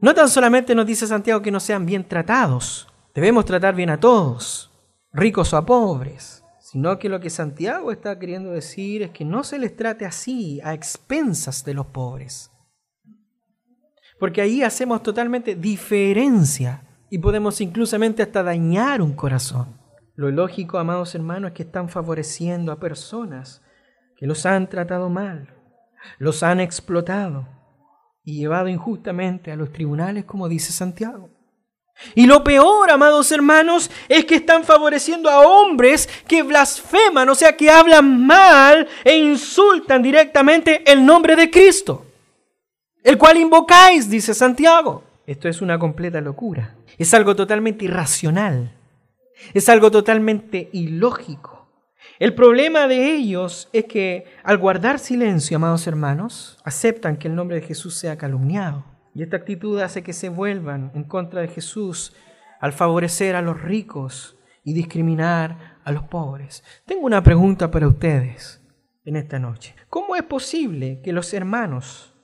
[0.00, 3.98] no tan solamente nos dice Santiago que no sean bien tratados, Debemos tratar bien a
[3.98, 4.70] todos,
[5.10, 9.42] ricos o a pobres, sino que lo que Santiago está queriendo decir es que no
[9.42, 12.50] se les trate así, a expensas de los pobres.
[14.20, 19.80] Porque ahí hacemos totalmente diferencia y podemos inclusamente hasta dañar un corazón.
[20.14, 23.62] Lo lógico, amados hermanos, es que están favoreciendo a personas
[24.16, 25.54] que los han tratado mal,
[26.18, 27.46] los han explotado
[28.24, 31.30] y llevado injustamente a los tribunales, como dice Santiago.
[32.14, 37.56] Y lo peor, amados hermanos, es que están favoreciendo a hombres que blasfeman, o sea,
[37.56, 42.04] que hablan mal e insultan directamente el nombre de Cristo,
[43.02, 45.05] el cual invocáis, dice Santiago.
[45.26, 46.76] Esto es una completa locura.
[46.98, 48.76] Es algo totalmente irracional.
[49.54, 51.68] Es algo totalmente ilógico.
[52.18, 57.60] El problema de ellos es que al guardar silencio, amados hermanos, aceptan que el nombre
[57.60, 58.84] de Jesús sea calumniado.
[59.14, 62.14] Y esta actitud hace que se vuelvan en contra de Jesús
[62.60, 66.62] al favorecer a los ricos y discriminar a los pobres.
[66.86, 68.62] Tengo una pregunta para ustedes
[69.04, 69.74] en esta noche.
[69.88, 72.14] ¿Cómo es posible que los hermanos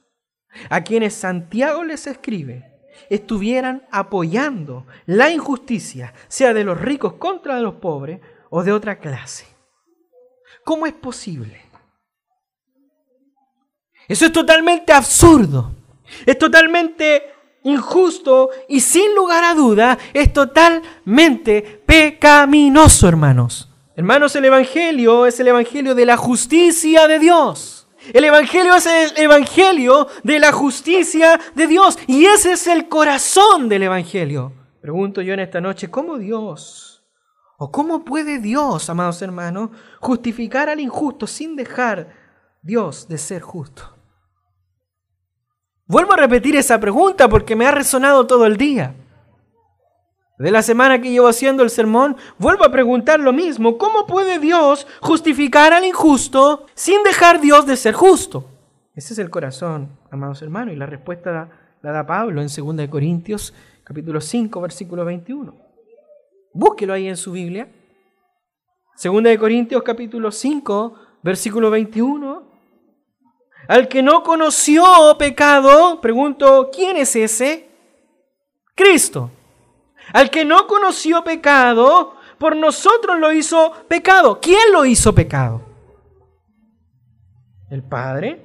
[0.69, 2.72] a quienes Santiago les escribe
[3.09, 9.47] estuvieran apoyando la injusticia, sea de los ricos contra los pobres o de otra clase?
[10.65, 11.61] ¿Cómo es posible?
[14.09, 15.73] Eso es totalmente absurdo.
[16.27, 17.23] Es totalmente
[17.65, 23.69] injusto y sin lugar a duda es totalmente pecaminoso, hermanos.
[23.95, 27.82] Hermanos, el Evangelio es el Evangelio de la justicia de Dios.
[28.13, 31.99] El Evangelio es el Evangelio de la justicia de Dios.
[32.07, 34.53] Y ese es el corazón del Evangelio.
[34.81, 37.05] Pregunto yo en esta noche, ¿cómo Dios,
[37.57, 42.13] o cómo puede Dios, amados hermanos, justificar al injusto sin dejar
[42.63, 43.97] Dios de ser justo?
[45.87, 48.97] Vuelvo a repetir esa pregunta porque me ha resonado todo el día.
[50.43, 53.79] De la semana que llevo haciendo el sermón, vuelvo a preguntar lo mismo.
[53.79, 58.51] ¿Cómo puede Dios justificar al injusto sin dejar Dios de ser justo?
[58.97, 61.49] Ese es el corazón, amados hermanos, y la respuesta
[61.81, 65.55] la da Pablo en 2 Corintios capítulo 5, versículo 21.
[66.53, 67.69] Búsquelo ahí en su Biblia.
[69.01, 72.43] 2 Corintios capítulo 5, versículo 21.
[73.69, 74.83] Al que no conoció
[75.17, 77.69] pecado, pregunto, ¿quién es ese?
[78.75, 79.31] Cristo.
[80.13, 84.41] Al que no conoció pecado, por nosotros lo hizo pecado.
[84.41, 85.63] ¿Quién lo hizo pecado?
[87.71, 88.45] El Padre.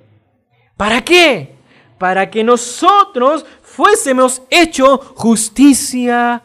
[0.77, 1.55] ¿Para qué?
[1.97, 6.43] Para que nosotros fuésemos hecho justicia.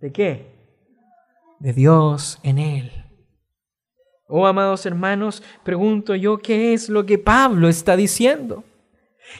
[0.00, 0.50] ¿De qué?
[1.58, 3.04] De Dios en Él.
[4.26, 8.64] Oh, amados hermanos, pregunto yo, ¿qué es lo que Pablo está diciendo?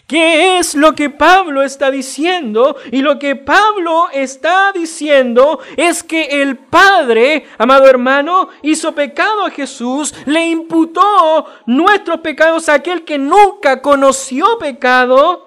[0.06, 2.76] ¿Qué es lo que Pablo está diciendo?
[2.90, 9.50] Y lo que Pablo está diciendo es que el Padre, amado hermano, hizo pecado a
[9.50, 15.46] Jesús, le imputó nuestros pecados a aquel que nunca conoció pecado,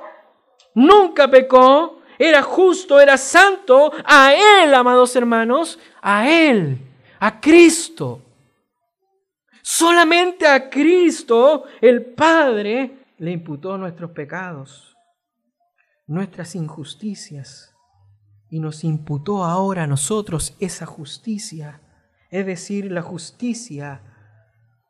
[0.74, 6.78] nunca pecó, era justo, era santo, a Él, amados hermanos, a Él,
[7.20, 8.22] a Cristo.
[9.62, 14.98] Solamente a Cristo el Padre le imputó nuestros pecados,
[16.08, 17.74] nuestras injusticias,
[18.50, 21.82] y nos imputó ahora a nosotros esa justicia,
[22.30, 24.02] es decir, la justicia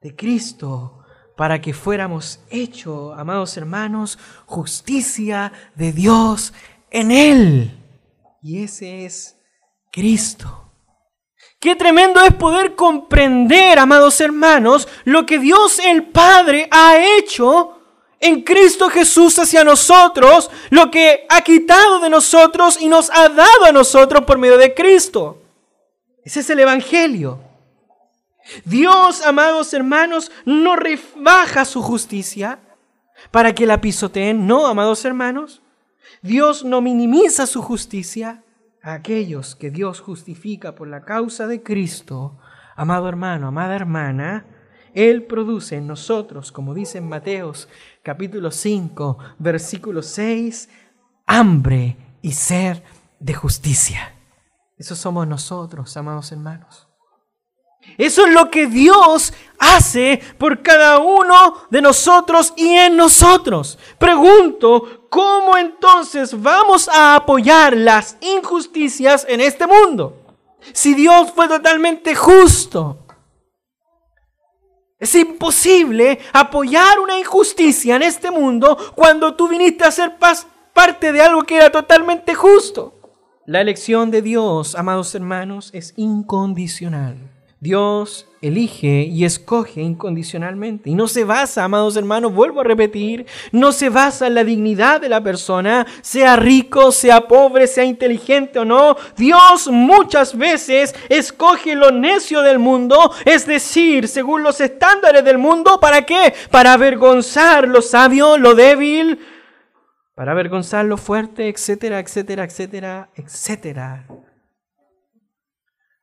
[0.02, 1.06] de Cristo,
[1.38, 4.18] para que fuéramos hechos, amados hermanos,
[4.48, 6.56] justicia de Dios
[6.90, 7.80] en Él.
[8.42, 9.38] Y ese es
[9.92, 10.72] Cristo.
[11.60, 17.80] Qué tremendo es poder comprender, amados hermanos, lo que Dios el Padre ha hecho
[18.24, 23.66] en Cristo Jesús hacia nosotros, lo que ha quitado de nosotros y nos ha dado
[23.66, 25.42] a nosotros por medio de Cristo.
[26.24, 27.40] Ese es el Evangelio.
[28.66, 32.60] Dios, amados hermanos, no rebaja su justicia
[33.32, 34.48] para que la pisoteen.
[34.48, 35.62] No, amados hermanos.
[36.22, 38.44] Dios no minimiza su justicia
[38.82, 42.38] a aquellos que Dios justifica por la causa de Cristo,
[42.76, 44.46] amado hermano, amada hermana,
[44.94, 47.68] Él produce en nosotros, como dice en Mateos
[48.04, 50.68] capítulo 5, versículo 6,
[51.26, 52.84] hambre y ser
[53.20, 54.14] de justicia.
[54.78, 56.88] Eso somos nosotros, amados hermanos.
[57.98, 63.78] Eso es lo que Dios hace por cada uno de nosotros y en nosotros.
[63.98, 70.22] Pregunto, ¿cómo entonces vamos a apoyar las injusticias en este mundo?
[70.74, 73.03] Si Dios fue totalmente justo.
[75.04, 80.14] Es imposible apoyar una injusticia en este mundo cuando tú viniste a ser
[80.74, 82.94] parte de algo que era totalmente justo.
[83.46, 87.33] La elección de Dios, amados hermanos, es incondicional.
[87.64, 90.90] Dios elige y escoge incondicionalmente.
[90.90, 95.00] Y no se basa, amados hermanos, vuelvo a repetir, no se basa en la dignidad
[95.00, 98.98] de la persona, sea rico, sea pobre, sea inteligente o no.
[99.16, 105.80] Dios muchas veces escoge lo necio del mundo, es decir, según los estándares del mundo,
[105.80, 106.34] ¿para qué?
[106.52, 109.20] Para avergonzar lo sabio, lo débil,
[110.16, 114.06] para avergonzar lo fuerte, etcétera, etcétera, etcétera, etcétera.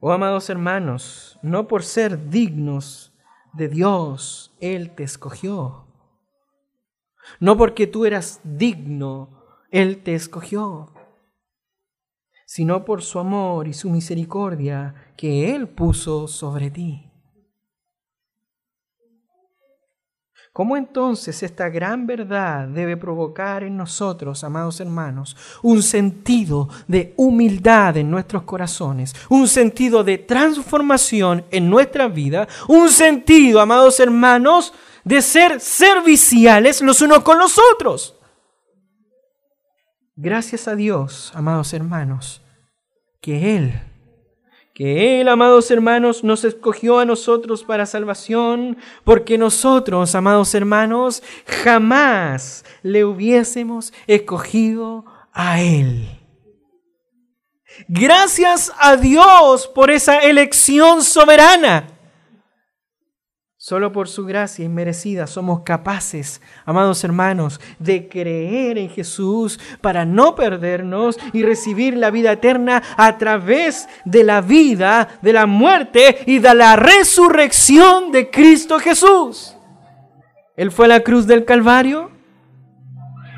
[0.03, 3.13] Oh amados hermanos, no por ser dignos
[3.53, 5.85] de Dios, Él te escogió.
[7.39, 10.95] No porque tú eras digno, Él te escogió,
[12.47, 17.10] sino por su amor y su misericordia que Él puso sobre ti.
[20.53, 27.97] ¿Cómo entonces esta gran verdad debe provocar en nosotros, amados hermanos, un sentido de humildad
[27.97, 34.75] en nuestros corazones, un sentido de transformación en nuestra vida, un sentido, amados hermanos,
[35.05, 38.17] de ser serviciales los unos con los otros?
[40.17, 42.43] Gracias a Dios, amados hermanos,
[43.21, 43.90] que Él
[44.81, 52.65] que Él, amados hermanos, nos escogió a nosotros para salvación, porque nosotros, amados hermanos, jamás
[52.83, 55.05] le hubiésemos escogido
[55.35, 56.09] a Él.
[57.89, 62.00] Gracias a Dios por esa elección soberana.
[63.63, 70.35] Solo por su gracia inmerecida somos capaces, amados hermanos, de creer en Jesús para no
[70.35, 76.39] perdernos y recibir la vida eterna a través de la vida, de la muerte y
[76.39, 79.55] de la resurrección de Cristo Jesús.
[80.57, 82.11] Él fue a la cruz del Calvario.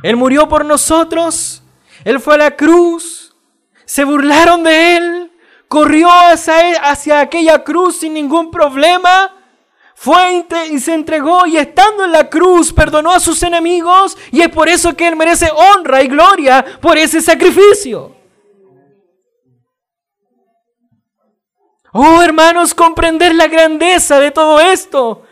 [0.05, 1.64] Él murió por nosotros.
[2.05, 3.35] Él fue a la cruz.
[3.87, 5.33] Se burlaron de Él.
[5.66, 9.41] Corrió hacia, hacia aquella cruz sin ningún problema
[10.03, 14.49] fue y se entregó y estando en la cruz perdonó a sus enemigos y es
[14.49, 18.13] por eso que Él merece honra y gloria por ese sacrificio.
[21.93, 25.23] Oh hermanos, comprender la grandeza de todo esto.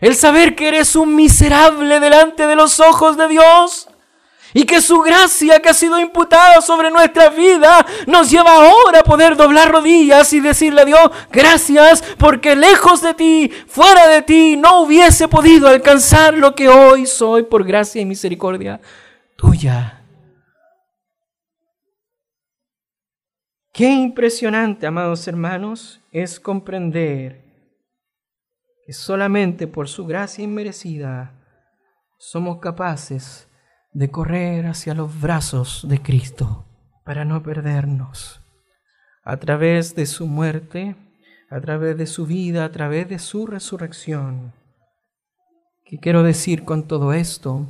[0.00, 3.88] El saber que eres un miserable delante de los ojos de Dios
[4.56, 9.04] y que su gracia que ha sido imputada sobre nuestra vida nos lleva ahora a
[9.04, 14.56] poder doblar rodillas y decirle a Dios, gracias porque lejos de ti, fuera de ti,
[14.56, 18.80] no hubiese podido alcanzar lo que hoy soy por gracia y misericordia
[19.36, 20.00] tuya.
[23.72, 27.42] Qué impresionante, amados hermanos, es comprender
[28.86, 31.34] que solamente por su gracia inmerecida
[32.18, 33.48] somos capaces
[33.94, 36.66] de correr hacia los brazos de Cristo
[37.04, 38.40] para no perdernos.
[39.22, 40.96] A través de su muerte,
[41.48, 44.52] a través de su vida, a través de su resurrección.
[45.84, 47.66] ¿Qué quiero decir con todo esto?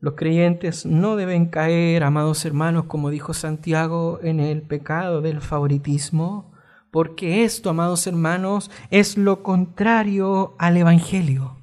[0.00, 6.52] Los creyentes no deben caer, amados hermanos, como dijo Santiago, en el pecado del favoritismo,
[6.90, 11.61] porque esto, amados hermanos, es lo contrario al Evangelio.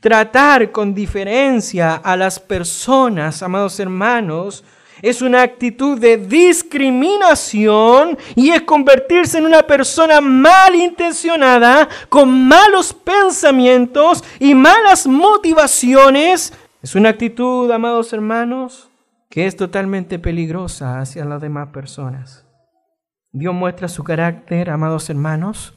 [0.00, 4.64] Tratar con diferencia a las personas, amados hermanos,
[5.02, 14.22] es una actitud de discriminación y es convertirse en una persona malintencionada, con malos pensamientos
[14.38, 16.52] y malas motivaciones.
[16.82, 18.90] Es una actitud, amados hermanos,
[19.30, 22.46] que es totalmente peligrosa hacia las demás personas.
[23.32, 25.74] Dios muestra su carácter, amados hermanos,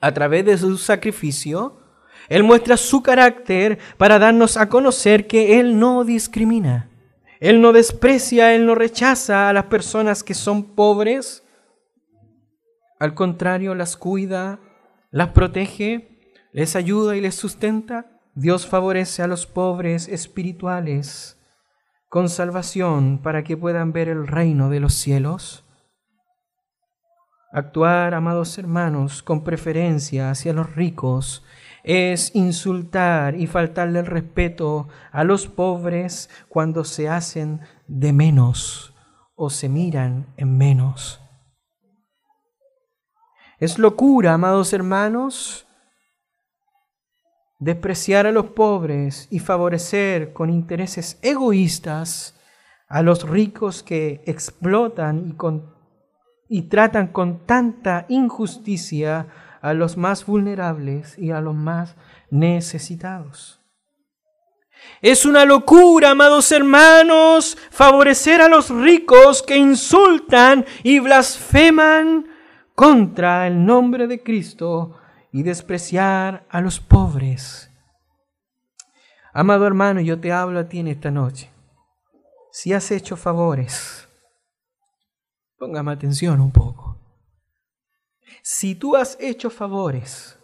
[0.00, 1.83] a través de su sacrificio,
[2.28, 6.90] él muestra su carácter para darnos a conocer que Él no discrimina.
[7.40, 11.44] Él no desprecia, Él no rechaza a las personas que son pobres.
[12.98, 14.60] Al contrario, las cuida,
[15.10, 16.18] las protege,
[16.52, 18.06] les ayuda y les sustenta.
[18.34, 21.38] Dios favorece a los pobres espirituales
[22.08, 25.64] con salvación para que puedan ver el reino de los cielos.
[27.52, 31.44] Actuar, amados hermanos, con preferencia hacia los ricos
[31.84, 38.94] es insultar y faltarle el respeto a los pobres cuando se hacen de menos
[39.36, 41.20] o se miran en menos.
[43.60, 45.66] Es locura, amados hermanos,
[47.58, 52.40] despreciar a los pobres y favorecer con intereses egoístas
[52.88, 55.74] a los ricos que explotan y, con,
[56.48, 59.28] y tratan con tanta injusticia
[59.64, 61.96] a los más vulnerables y a los más
[62.30, 63.62] necesitados.
[65.00, 72.26] Es una locura, amados hermanos, favorecer a los ricos que insultan y blasfeman
[72.74, 74.98] contra el nombre de Cristo
[75.32, 77.70] y despreciar a los pobres.
[79.32, 81.50] Amado hermano, yo te hablo a ti en esta noche.
[82.52, 84.06] Si has hecho favores,
[85.56, 87.03] póngame atención un poco.
[88.46, 90.38] Si tú has hecho favores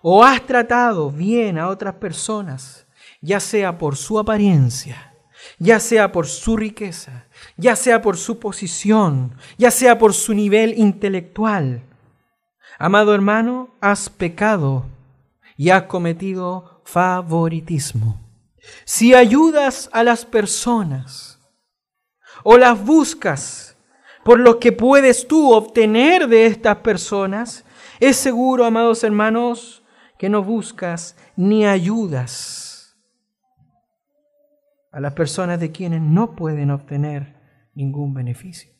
[0.00, 2.86] o has tratado bien a otras personas,
[3.20, 5.12] ya sea por su apariencia,
[5.58, 7.26] ya sea por su riqueza,
[7.56, 11.82] ya sea por su posición, ya sea por su nivel intelectual,
[12.78, 14.86] amado hermano, has pecado
[15.56, 18.20] y has cometido favoritismo.
[18.84, 21.40] Si ayudas a las personas
[22.44, 23.71] o las buscas
[24.24, 27.64] por lo que puedes tú obtener de estas personas,
[28.00, 29.82] es seguro, amados hermanos,
[30.18, 32.96] que no buscas ni ayudas
[34.92, 37.34] a las personas de quienes no pueden obtener
[37.74, 38.70] ningún beneficio.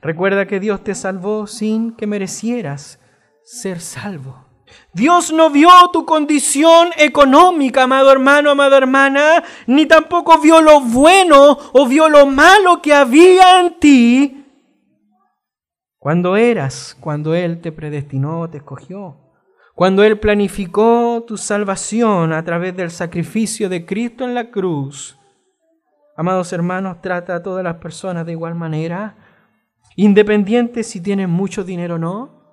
[0.00, 2.98] Recuerda que Dios te salvó sin que merecieras
[3.42, 4.43] ser salvo.
[4.92, 11.58] Dios no vio tu condición económica, amado hermano, amada hermana, ni tampoco vio lo bueno
[11.72, 14.40] o vio lo malo que había en ti
[15.98, 19.16] cuando eras, cuando Él te predestinó, te escogió,
[19.74, 25.18] cuando Él planificó tu salvación a través del sacrificio de Cristo en la cruz.
[26.14, 29.16] Amados hermanos, trata a todas las personas de igual manera
[29.96, 32.43] Independiente si tienen mucho dinero o no.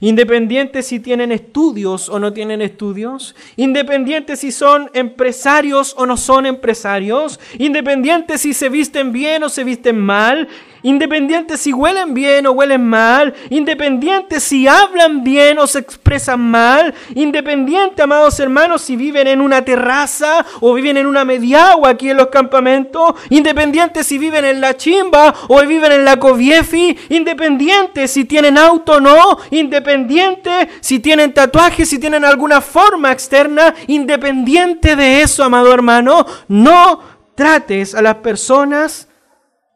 [0.00, 3.34] Independiente si tienen estudios o no tienen estudios.
[3.56, 7.40] Independiente si son empresarios o no son empresarios.
[7.58, 10.48] Independiente si se visten bien o se visten mal.
[10.82, 16.92] Independiente si huelen bien o huelen mal, independiente si hablan bien o se expresan mal,
[17.14, 22.16] independiente, amados hermanos, si viven en una terraza o viven en una mediagua aquí en
[22.16, 28.24] los campamentos, independiente si viven en la chimba o viven en la coviefi, independiente si
[28.24, 35.22] tienen auto o no, independiente si tienen tatuajes, si tienen alguna forma externa, independiente de
[35.22, 37.00] eso, amado hermano, no
[37.34, 39.08] trates a las personas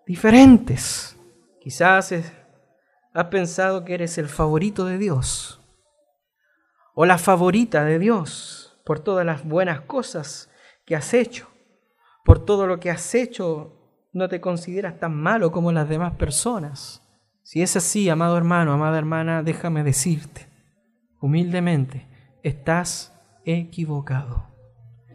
[0.07, 1.19] diferentes.
[1.61, 2.15] Quizás
[3.13, 5.61] has pensado que eres el favorito de Dios
[6.95, 10.51] o la favorita de Dios por todas las buenas cosas
[10.85, 11.49] que has hecho.
[12.25, 13.73] Por todo lo que has hecho,
[14.13, 17.03] no te consideras tan malo como las demás personas.
[17.43, 20.49] Si es así, amado hermano, amada hermana, déjame decirte,
[21.21, 22.09] humildemente,
[22.43, 23.13] estás
[23.45, 24.49] equivocado.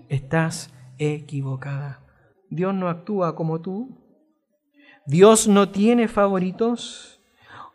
[0.07, 2.01] Estás equivocada.
[2.49, 4.00] Dios no actúa como tú,
[5.05, 7.19] Dios no tiene favoritos.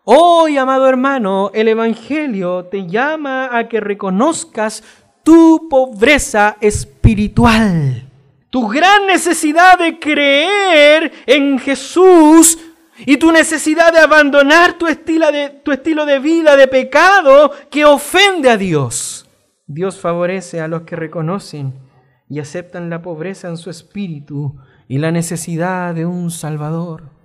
[0.05, 4.85] Hoy, amado hermano, el Evangelio te llama a que reconozcas
[5.25, 8.09] tu pobreza espiritual,
[8.49, 12.57] tu gran necesidad de creer en Jesús
[13.05, 17.85] y tu necesidad de abandonar tu estilo de, tu estilo de vida de pecado que
[17.85, 19.29] ofende a Dios.
[19.67, 21.75] Dios favorece a los que reconocen
[22.29, 24.57] y aceptan la pobreza en su espíritu
[24.87, 27.16] y la necesidad de un Salvador.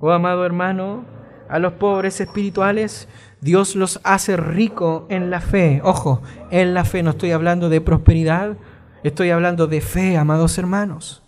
[0.00, 1.04] Oh amado hermano,
[1.48, 3.06] a los pobres espirituales
[3.40, 5.80] Dios los hace rico en la fe.
[5.84, 8.56] Ojo, en la fe no estoy hablando de prosperidad,
[9.02, 11.22] estoy hablando de fe, amados hermanos.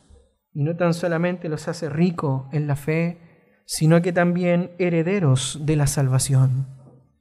[0.54, 3.18] Y no tan solamente los hace rico en la fe,
[3.64, 6.66] sino que también herederos de la salvación.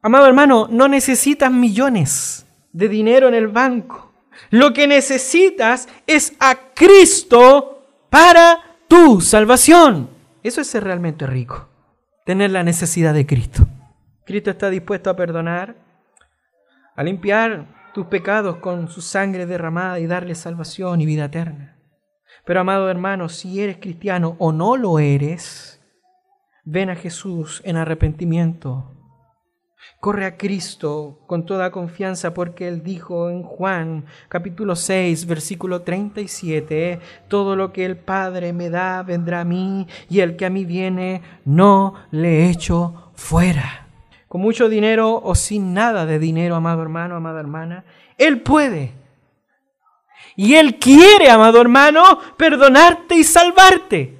[0.01, 4.11] Amado hermano, no necesitas millones de dinero en el banco.
[4.49, 10.20] Lo que necesitas es a Cristo para tu salvación.
[10.43, 11.69] Eso es ser realmente rico,
[12.25, 13.67] tener la necesidad de Cristo.
[14.25, 15.75] Cristo está dispuesto a perdonar,
[16.95, 21.77] a limpiar tus pecados con su sangre derramada y darle salvación y vida eterna.
[22.45, 25.81] Pero amado hermano, si eres cristiano o no lo eres,
[26.63, 29.00] ven a Jesús en arrepentimiento
[30.01, 36.99] Corre a Cristo con toda confianza porque Él dijo en Juan capítulo 6 versículo 37,
[37.27, 40.65] todo lo que el Padre me da vendrá a mí y el que a mí
[40.65, 43.85] viene no le echo fuera.
[44.27, 47.85] Con mucho dinero o sin nada de dinero, amado hermano, amada hermana,
[48.17, 48.93] Él puede.
[50.35, 52.01] Y Él quiere, amado hermano,
[52.37, 54.17] perdonarte y salvarte.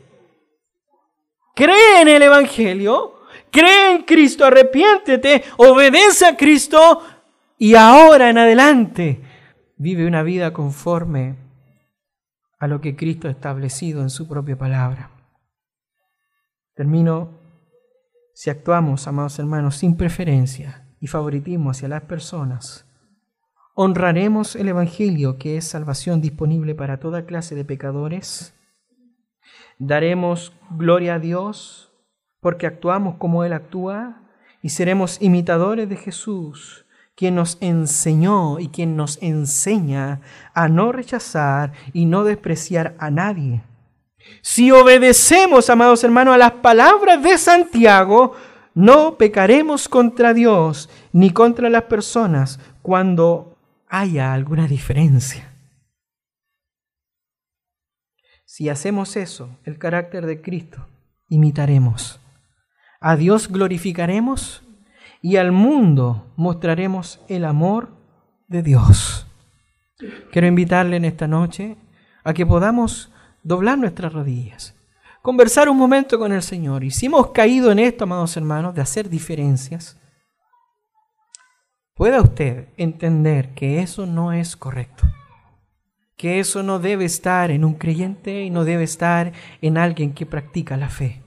[1.55, 3.20] Cree en el Evangelio
[3.51, 7.01] cree en Cristo, arrepiéntete, obedece a Cristo
[7.57, 9.21] y ahora en adelante
[9.77, 11.35] vive una vida conforme
[12.59, 15.11] a lo que Cristo ha establecido en su propia palabra.
[16.73, 17.39] Termino,
[18.33, 22.85] si actuamos, amados hermanos, sin preferencia y favoritismo hacia las personas,
[23.73, 28.53] ¿Honraremos el Evangelio, que es salvación disponible para toda clase de pecadores?
[29.79, 31.90] ¿Daremos gloria a Dios
[32.41, 34.21] porque actuamos como Él actúa?
[34.61, 36.85] ¿Y seremos imitadores de Jesús,
[37.15, 40.21] quien nos enseñó y quien nos enseña
[40.53, 43.63] a no rechazar y no despreciar a nadie?
[44.41, 48.33] Si obedecemos, amados hermanos, a las palabras de Santiago,
[48.73, 55.51] no pecaremos contra Dios ni contra las personas cuando haya alguna diferencia.
[58.45, 60.85] Si hacemos eso, el carácter de Cristo,
[61.29, 62.20] imitaremos.
[63.03, 64.61] A Dios glorificaremos
[65.23, 67.89] y al mundo mostraremos el amor
[68.47, 69.25] de Dios.
[70.31, 71.77] Quiero invitarle en esta noche
[72.23, 74.75] a que podamos doblar nuestras rodillas,
[75.23, 76.83] conversar un momento con el Señor.
[76.83, 79.99] Y si hemos caído en esto, amados hermanos, de hacer diferencias,
[81.95, 85.05] pueda usted entender que eso no es correcto,
[86.15, 90.27] que eso no debe estar en un creyente y no debe estar en alguien que
[90.27, 91.23] practica la fe.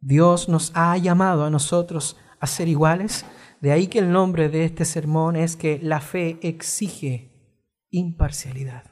[0.00, 3.24] Dios nos ha llamado a nosotros a ser iguales,
[3.60, 7.30] de ahí que el nombre de este sermón es que la fe exige
[7.90, 8.84] imparcialidad.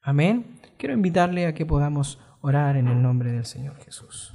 [0.00, 0.60] Amén.
[0.78, 4.33] Quiero invitarle a que podamos orar en el nombre del Señor Jesús.